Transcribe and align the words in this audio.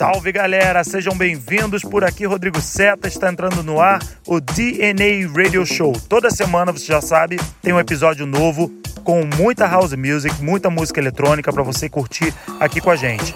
Salve 0.00 0.32
galera, 0.32 0.82
sejam 0.82 1.14
bem-vindos. 1.14 1.82
Por 1.82 2.04
aqui, 2.04 2.24
Rodrigo 2.24 2.58
Seta 2.58 3.06
está 3.06 3.30
entrando 3.30 3.62
no 3.62 3.82
ar 3.82 4.00
o 4.26 4.40
DNA 4.40 5.28
Radio 5.30 5.66
Show. 5.66 5.92
Toda 6.08 6.30
semana, 6.30 6.72
você 6.72 6.86
já 6.86 7.02
sabe, 7.02 7.38
tem 7.60 7.74
um 7.74 7.78
episódio 7.78 8.24
novo 8.24 8.72
com 9.04 9.28
muita 9.36 9.66
house 9.66 9.92
music, 9.92 10.42
muita 10.42 10.70
música 10.70 11.00
eletrônica 11.00 11.52
para 11.52 11.62
você 11.62 11.86
curtir 11.86 12.32
aqui 12.58 12.80
com 12.80 12.90
a 12.90 12.96
gente. 12.96 13.34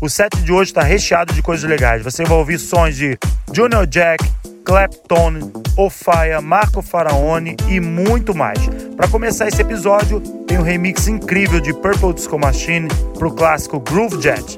O 0.00 0.08
set 0.08 0.34
de 0.40 0.50
hoje 0.50 0.70
está 0.70 0.82
recheado 0.82 1.34
de 1.34 1.42
coisas 1.42 1.68
legais. 1.68 2.02
Você 2.02 2.24
vai 2.24 2.38
ouvir 2.38 2.58
sons 2.58 2.96
de 2.96 3.18
Junior 3.52 3.86
Jack, 3.86 4.24
Clapton, 4.64 5.52
Ofaya, 5.76 6.40
Marco 6.40 6.80
Faraone 6.80 7.56
e 7.68 7.78
muito 7.78 8.34
mais. 8.34 8.58
Para 8.96 9.06
começar 9.06 9.48
esse 9.48 9.60
episódio, 9.60 10.22
tem 10.46 10.56
um 10.56 10.62
remix 10.62 11.08
incrível 11.08 11.60
de 11.60 11.74
Purple 11.74 12.14
Disco 12.14 12.38
Machine 12.38 12.88
para 13.18 13.28
o 13.28 13.34
clássico 13.34 13.78
Groove 13.80 14.22
Jet. 14.22 14.56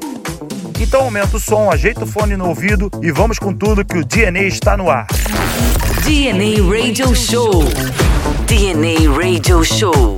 Então 0.81 1.03
aumenta 1.03 1.37
o 1.37 1.41
som, 1.41 1.71
ajeita 1.71 2.05
o 2.05 2.07
fone 2.07 2.37
no 2.37 2.49
ouvido 2.49 2.91
e 3.03 3.11
vamos 3.11 3.39
com 3.39 3.53
tudo 3.53 3.85
que 3.85 3.99
o 3.99 4.05
DNA 4.05 4.43
está 4.43 4.77
no 4.77 4.89
ar. 4.89 5.07
DNA 6.05 6.63
Radio 6.63 7.15
Show. 7.15 7.65
DNA 8.47 9.11
Radio 9.13 9.65
Show. 9.65 10.17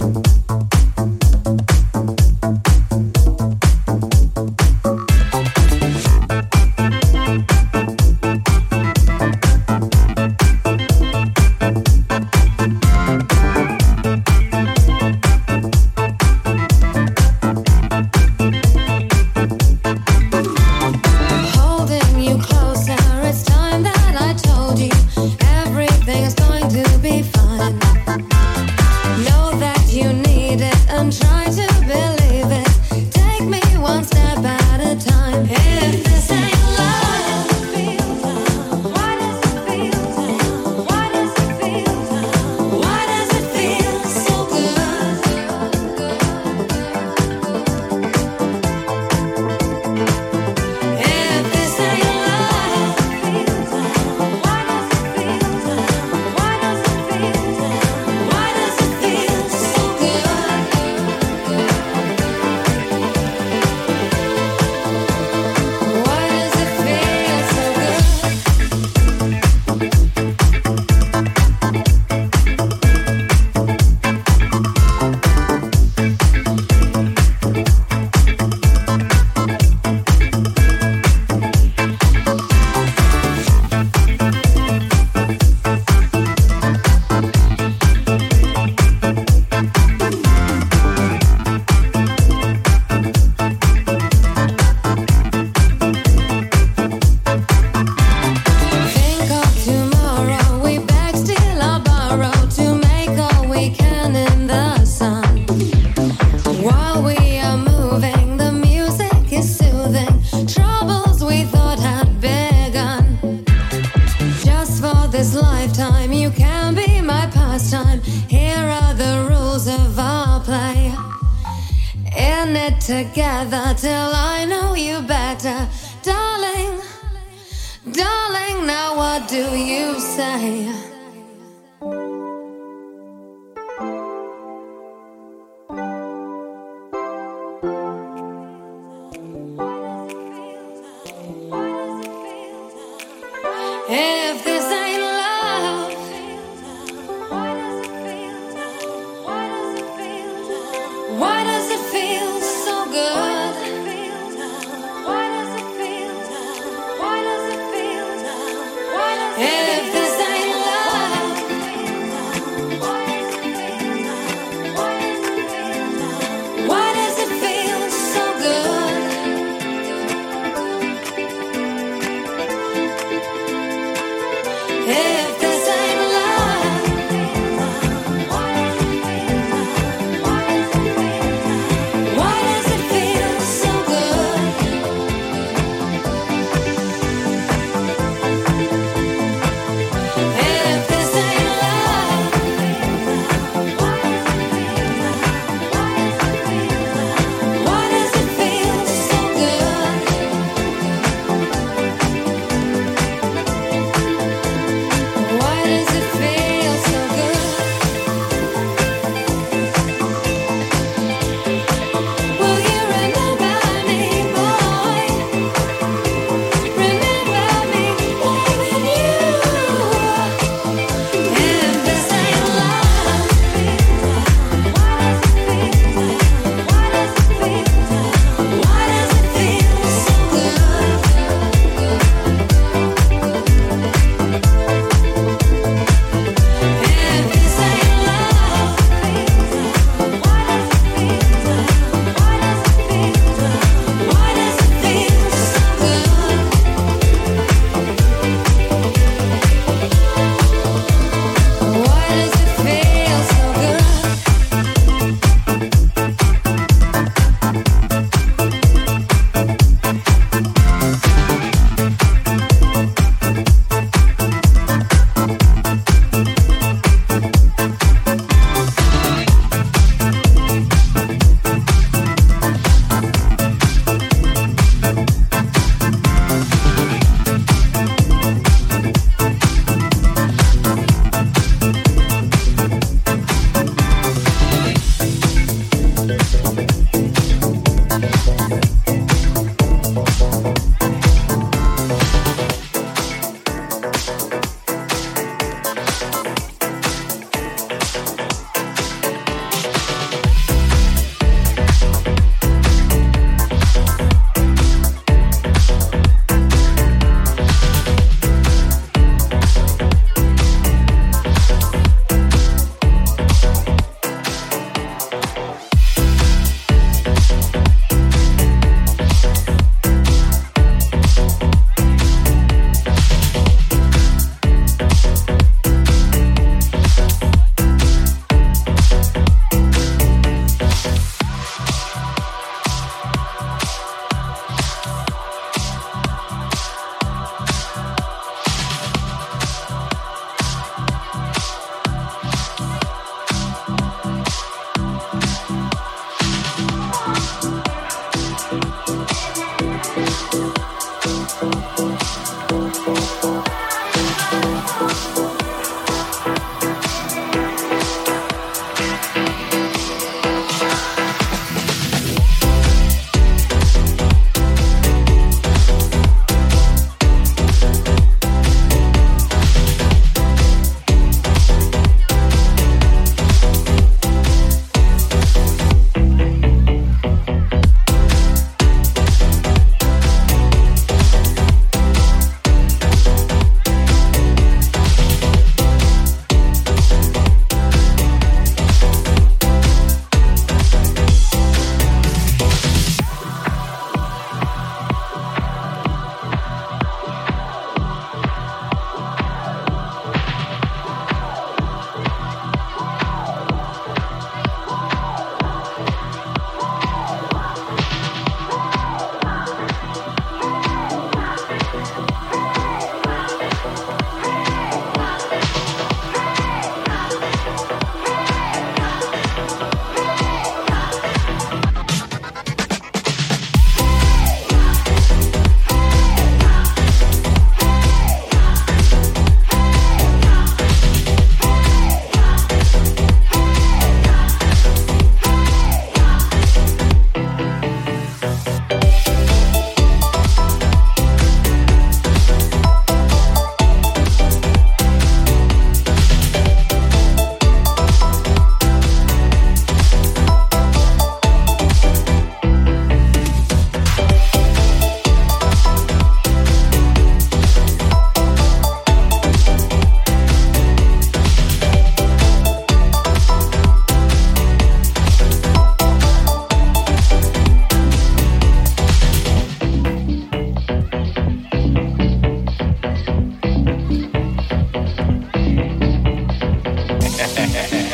Yeah. 477.37 477.87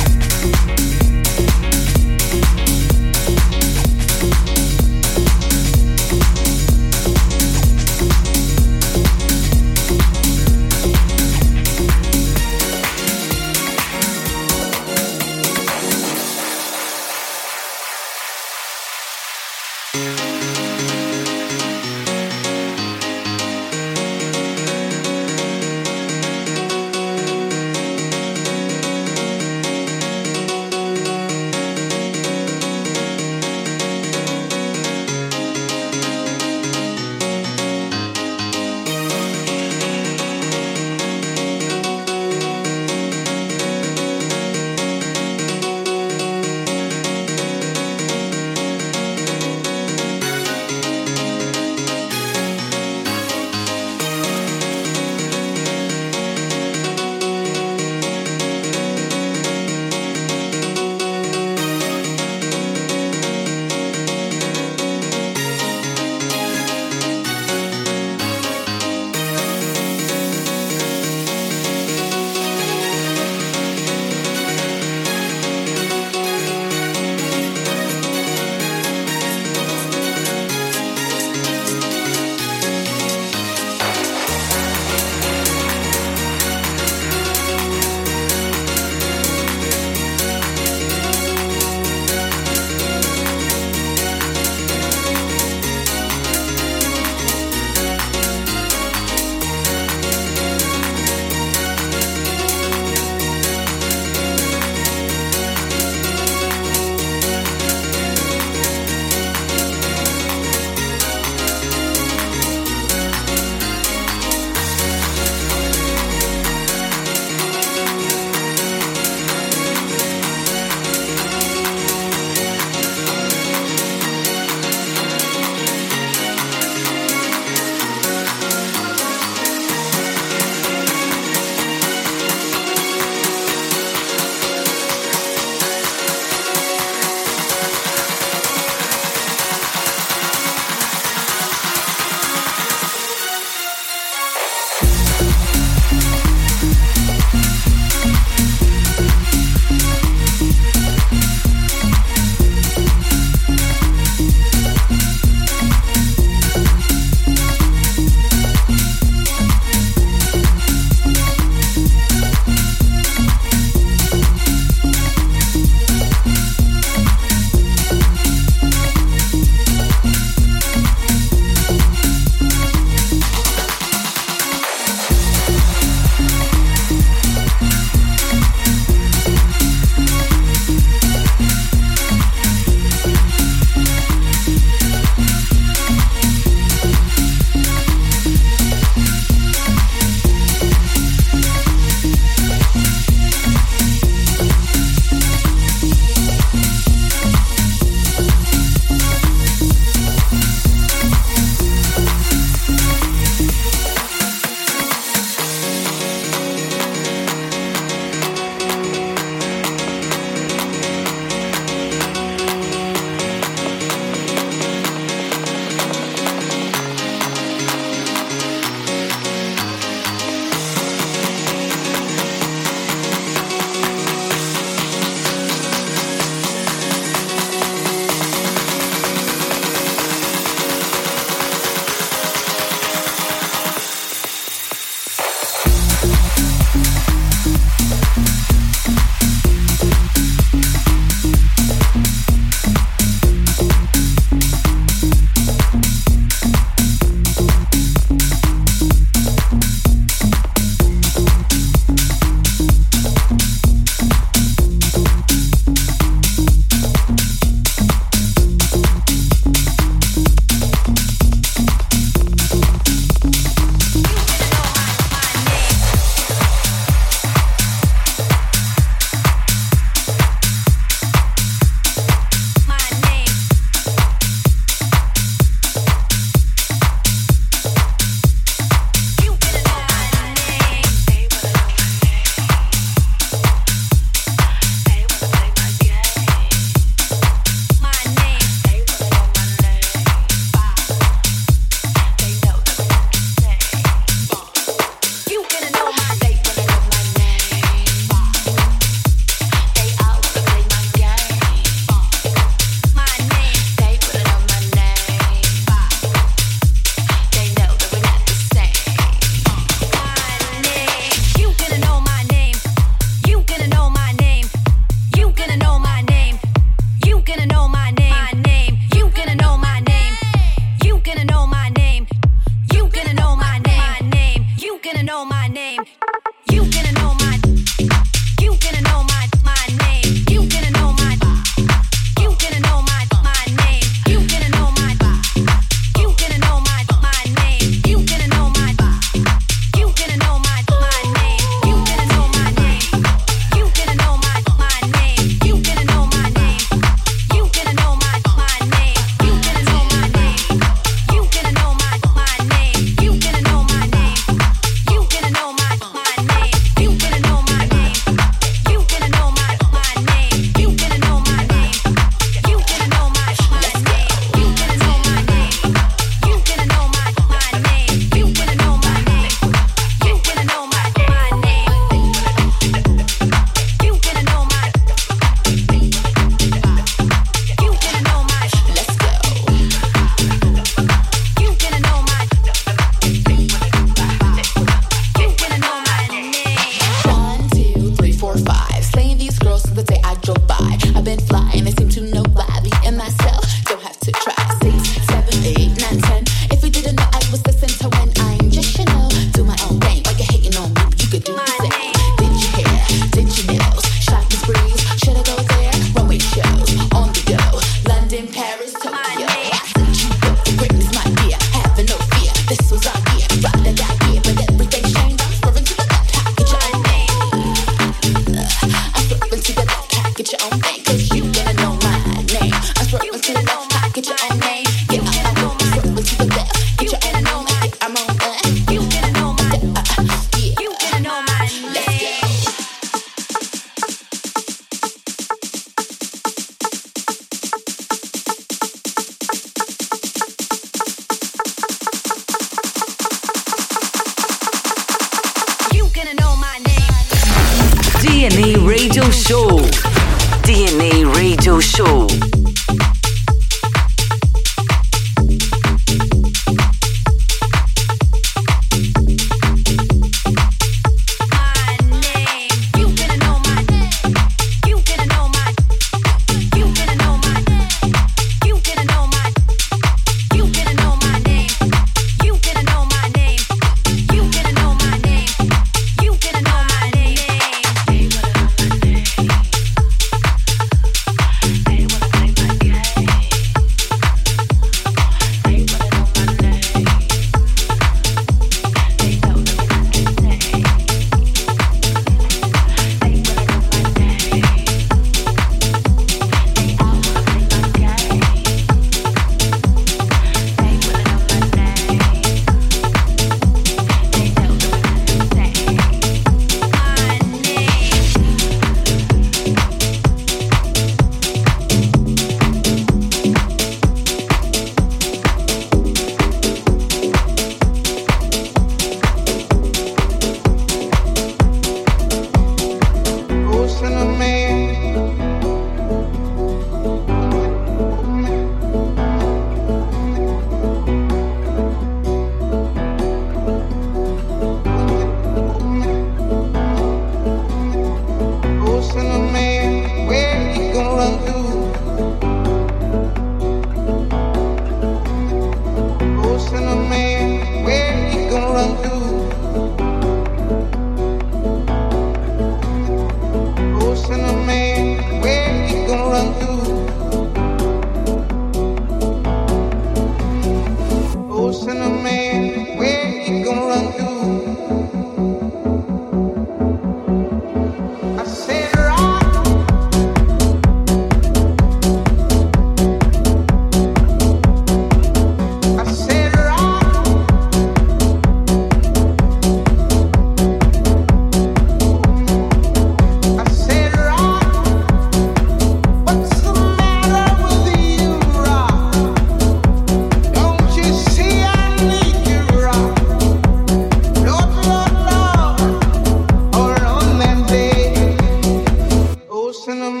وسلم 599.61 600.00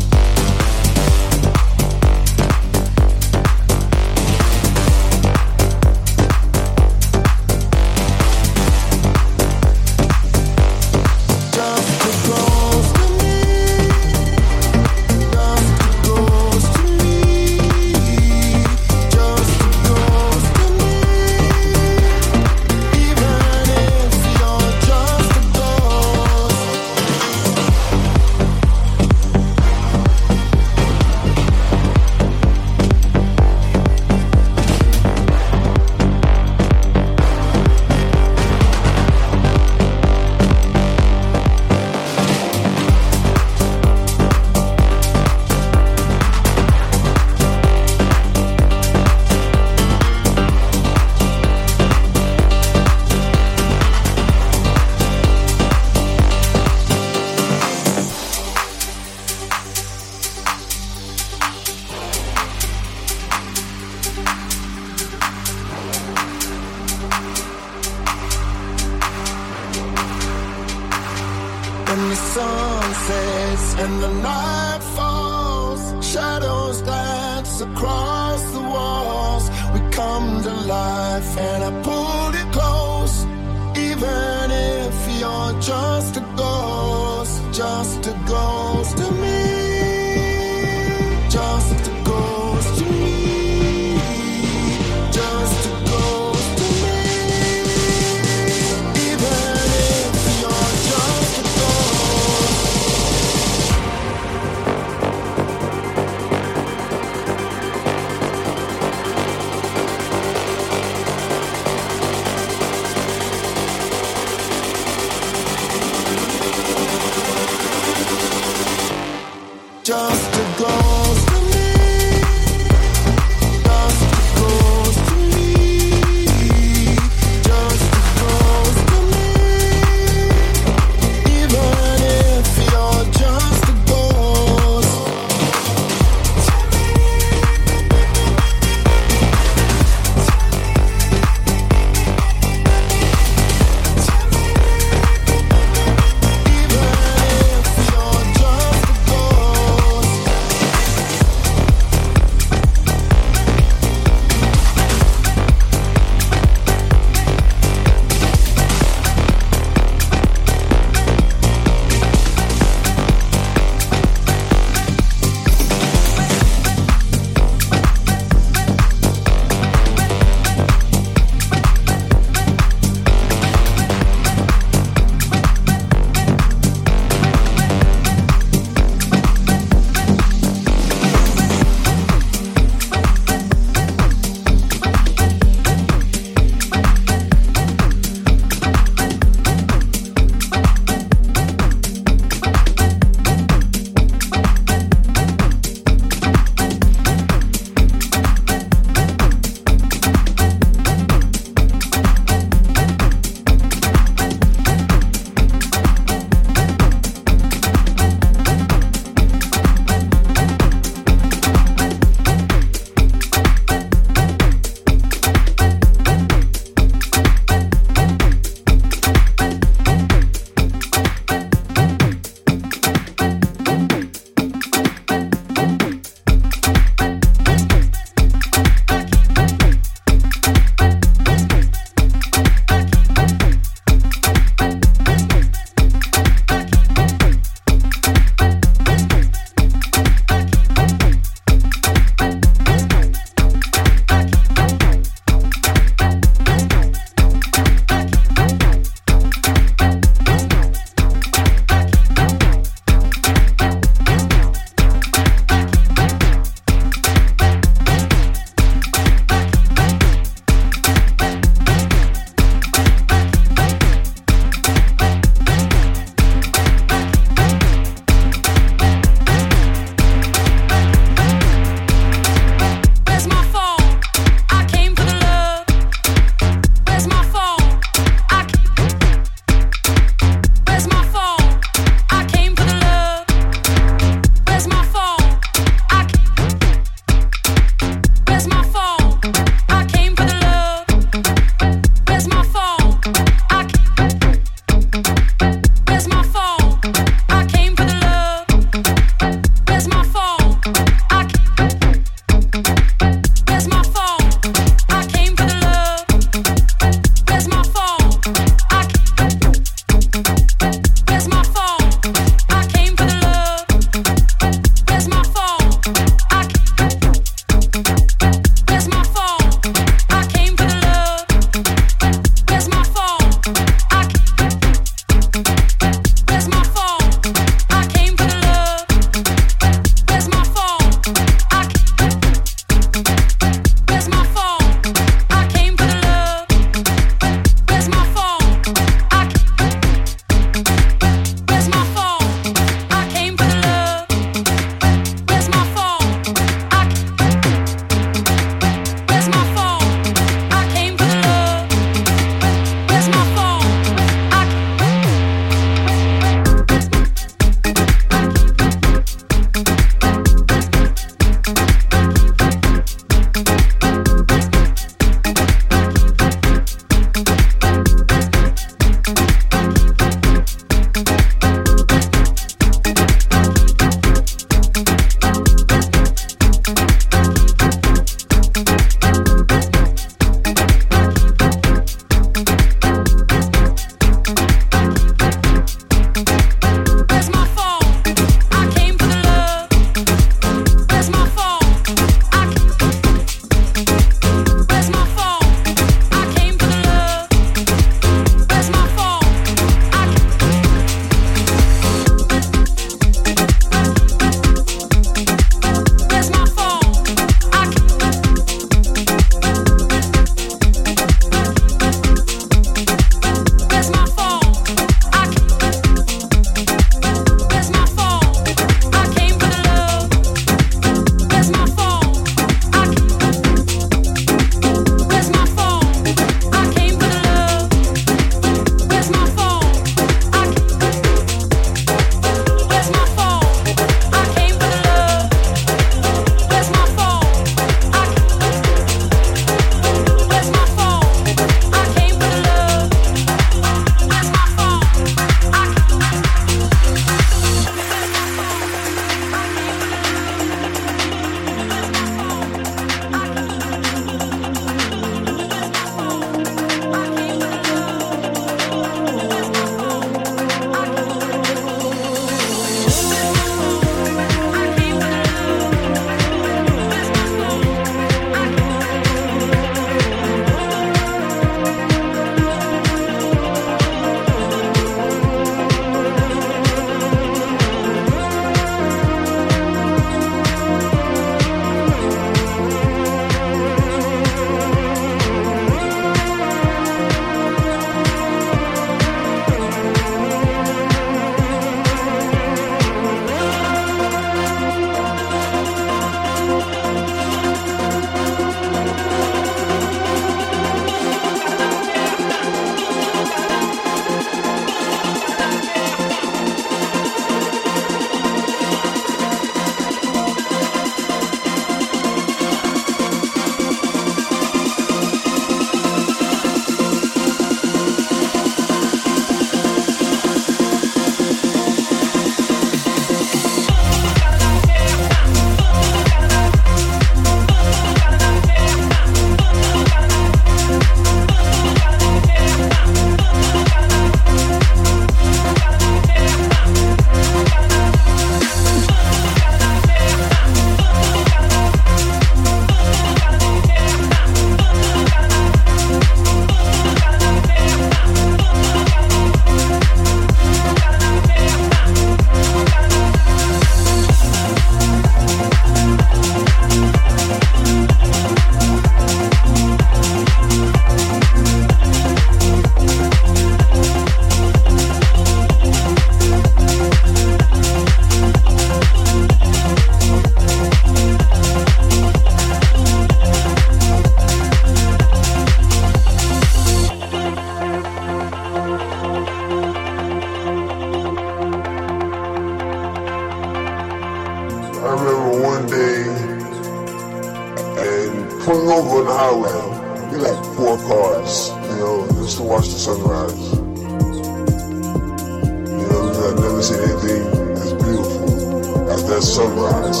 never 596.60 596.62
seen 596.62 596.90
anything 596.90 597.22
as 597.56 597.72
beautiful 597.72 598.90
as 598.90 599.04
that 599.06 599.22
sunrise. 599.22 600.00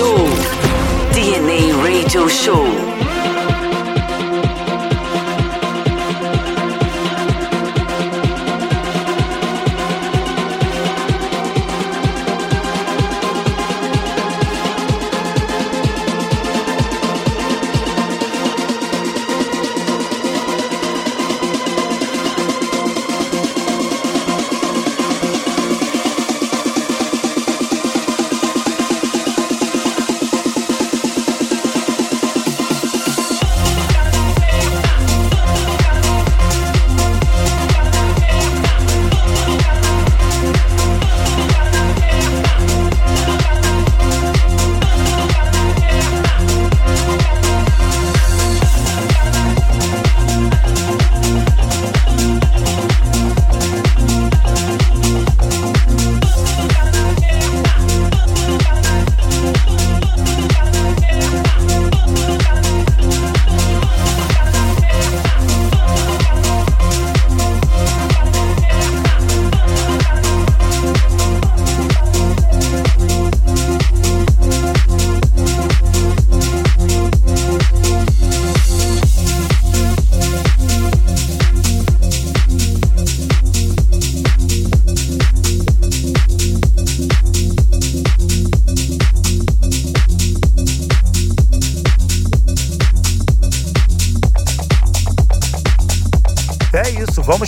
Show. 0.00 0.16
DNA 1.12 1.74
Radio 1.84 2.26
Show. 2.26 2.89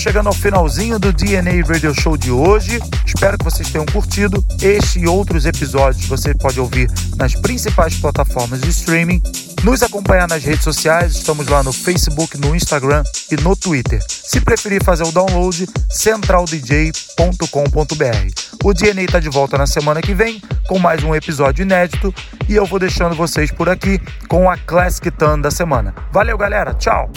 Chegando 0.02 0.26
ao 0.26 0.32
finalzinho 0.32 0.98
do 0.98 1.12
DNA 1.12 1.64
Radio 1.64 1.94
Show 1.94 2.16
de 2.16 2.28
hoje. 2.28 2.80
Espero 3.06 3.38
que 3.38 3.44
vocês 3.44 3.70
tenham 3.70 3.86
curtido. 3.86 4.44
Este 4.60 4.98
e 4.98 5.06
outros 5.06 5.46
episódios 5.46 6.04
você 6.06 6.34
pode 6.34 6.58
ouvir 6.58 6.90
nas 7.16 7.36
principais 7.36 7.94
plataformas 7.94 8.60
de 8.60 8.68
streaming. 8.70 9.22
Nos 9.62 9.80
acompanhar 9.80 10.26
nas 10.26 10.42
redes 10.42 10.64
sociais, 10.64 11.14
estamos 11.14 11.46
lá 11.46 11.62
no 11.62 11.72
Facebook, 11.72 12.36
no 12.36 12.56
Instagram 12.56 13.04
e 13.30 13.36
no 13.36 13.54
Twitter. 13.54 14.02
Se 14.08 14.40
preferir 14.40 14.82
fazer 14.82 15.04
o 15.04 15.12
download, 15.12 15.68
centraldj.com.br. 15.88 18.64
O 18.64 18.74
DNA 18.74 19.04
está 19.04 19.20
de 19.20 19.28
volta 19.28 19.56
na 19.56 19.68
semana 19.68 20.02
que 20.02 20.14
vem 20.14 20.42
com 20.66 20.80
mais 20.80 21.04
um 21.04 21.14
episódio 21.14 21.62
inédito 21.62 22.12
e 22.48 22.56
eu 22.56 22.66
vou 22.66 22.80
deixando 22.80 23.14
vocês 23.14 23.52
por 23.52 23.68
aqui 23.68 24.00
com 24.26 24.50
a 24.50 24.56
Classic 24.56 25.08
Tan 25.12 25.38
da 25.38 25.52
semana. 25.52 25.94
Valeu, 26.10 26.36
galera. 26.36 26.74
Tchau. 26.74 27.08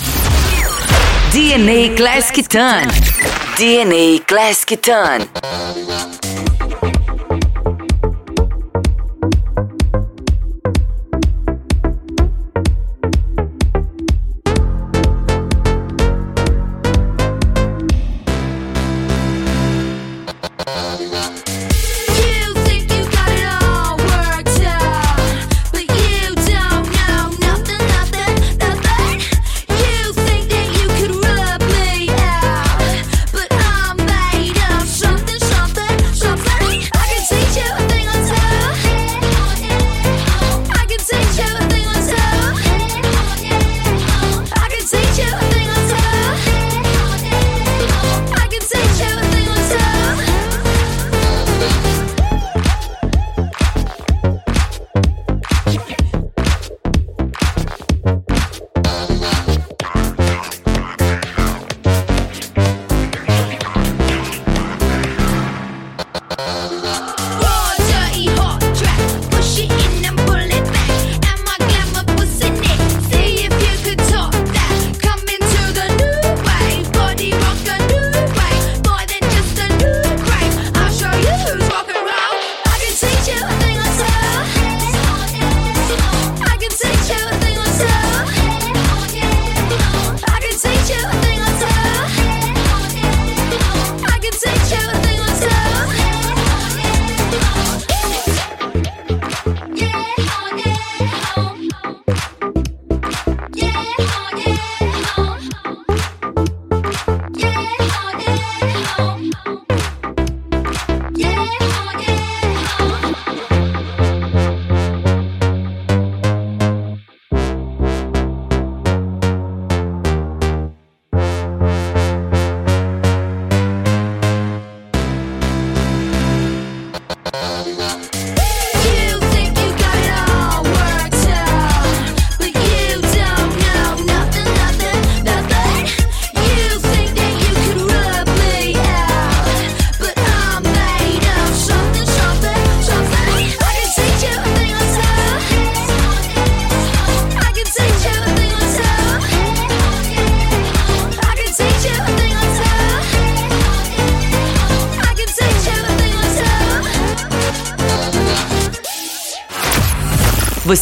DNA 1.36 1.93
Classic 1.97 2.47
Ton. 2.47 2.88
DNA 3.57 4.25
Classic 4.25 4.81
Ton. 4.81 5.27